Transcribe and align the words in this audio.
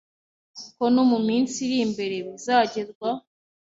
ko 0.77 0.85
no 0.93 1.03
mu 1.11 1.19
minsi 1.27 1.55
iri 1.65 1.77
imbere 1.85 2.15
bizagerwaho 2.25 3.21